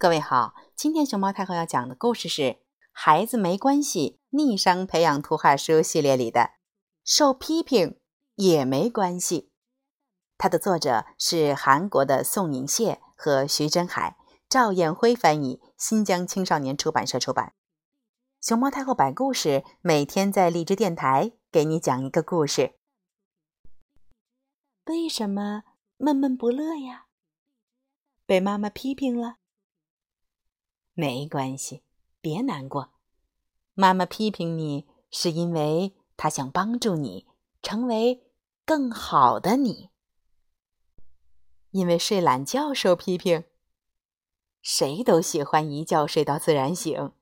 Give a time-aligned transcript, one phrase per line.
[0.00, 2.42] 各位好，今天熊猫太后要讲的故事是
[2.90, 6.40] 《孩子没关系，逆商培养图画书》系列里的
[7.04, 8.00] 《受批评
[8.34, 9.42] 也没关系》。
[10.38, 14.16] 它的作者是韩国的宋颖燮和徐真海，
[14.48, 17.52] 赵艳辉翻译，新疆青少年出版社出版。
[18.40, 22.78] 熊猫太后摆故事，每天在荔枝电台给你讲一个故事。
[24.86, 25.64] 为什么
[25.98, 27.08] 闷闷不乐呀？
[28.24, 29.39] 被妈妈批评了？
[31.00, 31.82] 没关系，
[32.20, 32.90] 别难过。
[33.72, 37.26] 妈妈批评你，是因为她想帮助你
[37.62, 38.20] 成为
[38.66, 39.88] 更好的你。
[41.70, 43.44] 因为睡懒觉受批评，
[44.60, 47.12] 谁都喜欢一觉睡到自然醒。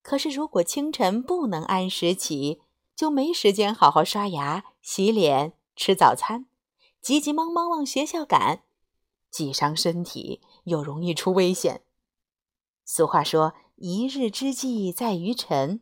[0.00, 2.62] 可是如果清晨不能按时起，
[2.96, 6.46] 就没时间好好刷牙、洗脸、吃早餐，
[7.02, 8.62] 急急忙忙往学校赶，
[9.30, 11.82] 既伤身体，又容易出危险。
[12.92, 15.80] 俗话说：“一日之计在于晨。”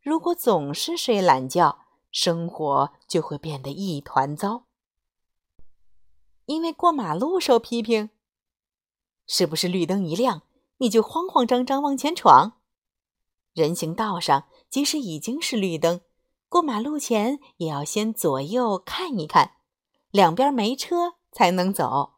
[0.00, 4.64] 如果总是睡懒觉，生活就会变得一团糟。
[6.46, 8.08] 因为过马路受批评，
[9.26, 10.44] 是不是绿灯一亮
[10.78, 12.58] 你就慌慌张张往前闯？
[13.52, 16.00] 人行道上，即使已经是绿灯，
[16.48, 19.56] 过马路前也要先左右看一看，
[20.10, 22.14] 两边没车才能走，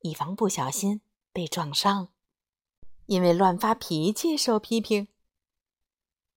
[0.00, 2.08] 以防不小心被撞伤。
[3.06, 5.08] 因为乱发脾气受批评，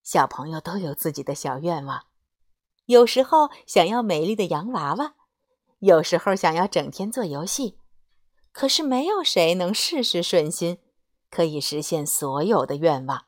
[0.03, 2.05] 小朋友都有自己的小愿望，
[2.85, 5.15] 有时候想要美丽的洋娃娃，
[5.79, 7.79] 有时候想要整天做游戏。
[8.51, 10.79] 可是没有谁能事事顺心，
[11.29, 13.25] 可以实现所有的愿望。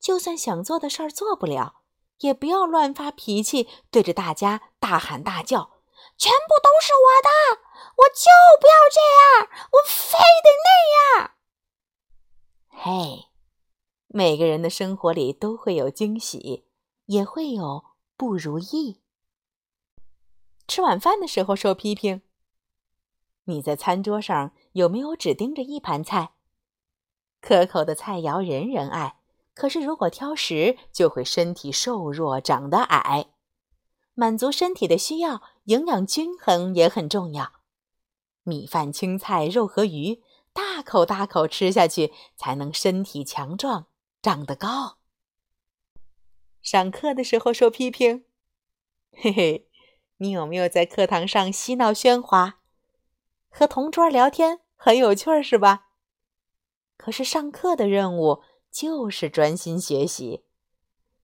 [0.00, 1.82] 就算想做的事儿做不了，
[2.20, 5.82] 也不要乱发脾气，对着大家大喊大叫
[6.16, 7.60] ：“全部都是我的，
[7.96, 11.32] 我就不要这样，我非得那样。”
[12.74, 13.26] 嘿，
[14.08, 16.64] 每个人的生活里都会有惊喜，
[17.06, 17.84] 也会有
[18.16, 19.00] 不如意。
[20.66, 22.22] 吃晚饭的时候受批评，
[23.44, 26.32] 你在餐桌上有没有只盯着一盘菜？
[27.40, 29.20] 可口的菜肴人人爱，
[29.54, 33.26] 可是如果挑食，就会身体瘦弱，长得矮。
[34.14, 37.52] 满足身体的需要，营养均衡也很重要。
[38.42, 40.20] 米饭、青菜、肉和鱼。
[40.52, 43.86] 大口大口吃下去，才能身体强壮，
[44.20, 44.98] 长得高。
[46.60, 48.24] 上课的时候受批评，
[49.12, 49.68] 嘿嘿，
[50.18, 52.60] 你有没有在课堂上嬉闹喧哗，
[53.48, 55.88] 和同桌聊天很有趣儿，是吧？
[56.96, 60.44] 可是上课的任务就是专心学习，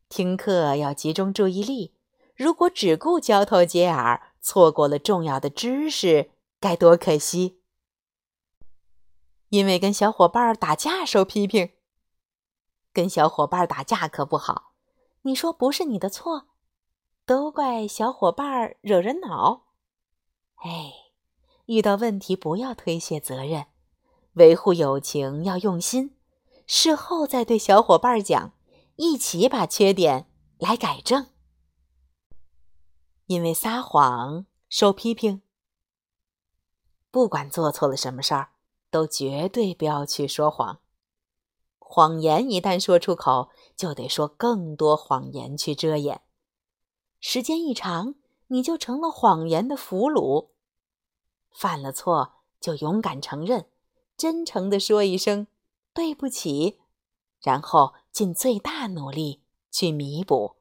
[0.09, 1.95] 听课要集中注意力。
[2.34, 7.58] 如果只顾交头接耳，错过了重要的知识，该多可惜！
[9.48, 11.72] 因为跟小伙伴打架受批评，
[12.92, 14.75] 跟小伙伴打架可不好。
[15.22, 16.48] 你说不是你的错，
[17.25, 19.66] 都怪小伙伴惹人恼。
[20.56, 20.92] 哎，
[21.66, 23.66] 遇到问题不要推卸责任，
[24.34, 26.16] 维护友情要用心，
[26.66, 28.53] 事后再对小伙伴讲，
[28.97, 31.28] 一起把缺点来改正。
[33.26, 35.42] 因为撒谎受批评，
[37.10, 38.50] 不管做错了什么事儿。
[38.91, 40.81] 都绝对不要去说谎，
[41.78, 46.22] 谎言一旦说出口，就得说更多谎言去遮掩。
[47.21, 48.15] 时间一长，
[48.47, 50.48] 你就成了谎言的俘虏。
[51.50, 53.69] 犯了错就勇敢承认，
[54.16, 55.48] 真诚的说一声
[55.93, 56.78] 对不起，
[57.43, 60.56] 然后尽最大努力去弥补。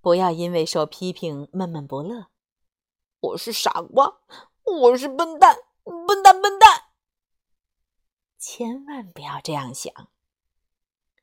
[0.00, 2.28] 不要因为受批评闷闷不乐。
[3.20, 4.20] 我是傻瓜，
[4.64, 5.58] 我是笨蛋。
[6.06, 6.69] 笨蛋，笨蛋！
[8.40, 9.92] 千万不要这样想。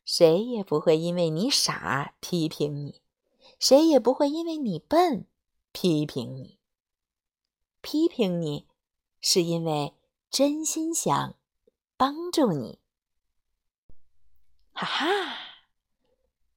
[0.05, 3.01] 谁也不会因为你傻批评你，
[3.59, 5.25] 谁也不会因为你笨
[5.71, 6.59] 批评你。
[7.81, 8.67] 批评你，
[9.19, 9.95] 是因为
[10.29, 11.35] 真心想
[11.97, 12.79] 帮助你。
[14.73, 15.07] 哈哈，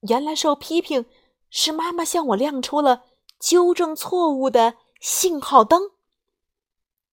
[0.01, 1.07] 原来受批评
[1.49, 3.07] 是妈妈向我亮出了
[3.39, 5.93] 纠正错误的信号灯。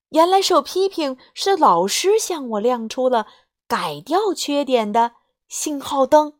[0.10, 3.28] 原来受批评是老师向我亮出了
[3.68, 5.16] 改掉缺点的
[5.48, 6.40] 信号灯。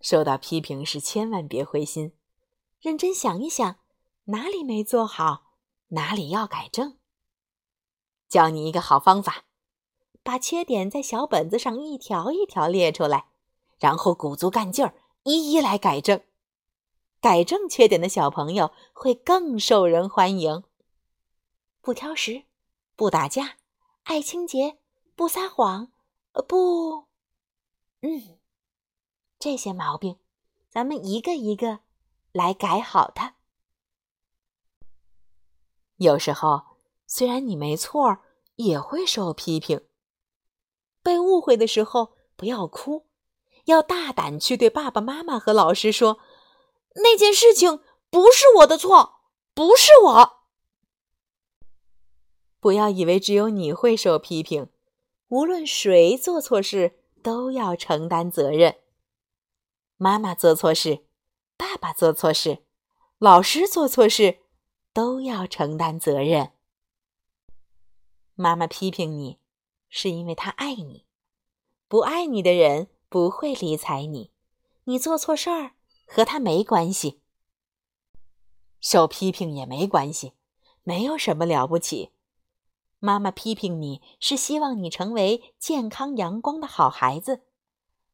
[0.00, 2.12] 受到批评时千万别灰心，
[2.80, 3.76] 认真想一想
[4.24, 5.54] 哪里没做好，
[5.88, 6.98] 哪里要改正。
[8.28, 9.44] 教你一个好方法，
[10.22, 13.28] 把缺点在小本子上一条一条列出来，
[13.78, 14.94] 然后鼓足干劲儿
[15.24, 16.20] 一一来改正。
[17.20, 20.62] 改正缺点的小朋友会更受人欢迎。
[21.88, 22.44] 不挑食，
[22.96, 23.56] 不打架，
[24.02, 24.76] 爱清洁，
[25.16, 25.90] 不撒谎，
[26.32, 27.06] 呃，不，
[28.02, 28.38] 嗯，
[29.38, 30.18] 这些毛病，
[30.68, 31.80] 咱们一个一个
[32.30, 33.36] 来改好它。
[35.96, 36.76] 有时候，
[37.06, 38.18] 虽然你没错，
[38.56, 39.88] 也会受批评。
[41.02, 43.06] 被误会的时候，不要哭，
[43.64, 46.20] 要大胆去对爸爸妈妈和老师说
[47.02, 49.22] ：“那件事情不是我的错，
[49.54, 50.34] 不是我。”
[52.68, 54.68] 不要以为只有你会受批评，
[55.28, 58.76] 无论谁做错事都要承担责任。
[59.96, 61.06] 妈妈做错事，
[61.56, 62.64] 爸爸做错事，
[63.16, 64.40] 老师做错事。
[64.92, 66.52] 都要承担责任。
[68.34, 69.38] 妈妈批评你，
[69.88, 71.06] 是因为她爱你；
[71.88, 74.30] 不爱你的人不会理睬你。
[74.84, 75.72] 你做错事儿
[76.06, 77.22] 和他没关系，
[78.78, 80.34] 受批评也没关系，
[80.82, 82.12] 没有什么了不起。
[83.00, 87.42] 妈妈批评你是希望你成为健康阳光的好孩子，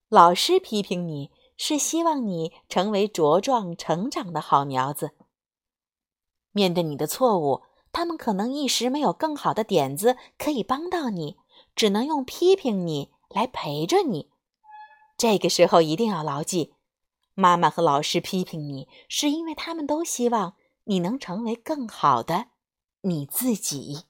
[0.09, 5.13] 老师批评你是希望你成为茁壮成长的好苗子。
[6.53, 11.39] 面对你的错误，他们可能一时没有更好的点子可以帮到你，
[11.75, 14.31] 只能用批评你来陪着你。
[15.17, 16.75] 这个时候一定要牢记，
[17.33, 22.49] 妈妈和老师批评你，是因为他们都希望你能成为更好的
[23.01, 24.05] 你自己。